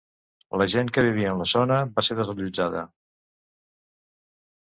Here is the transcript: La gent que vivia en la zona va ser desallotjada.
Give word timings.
La 0.59 0.65
gent 0.73 0.87
que 0.93 1.03
vivia 1.07 1.33
en 1.33 1.41
la 1.43 1.47
zona 1.51 1.77
va 1.99 2.05
ser 2.07 2.17
desallotjada. 2.19 2.83